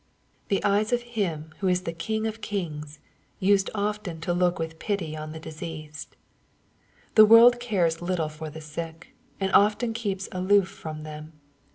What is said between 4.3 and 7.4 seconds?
look with pity on the diseased. The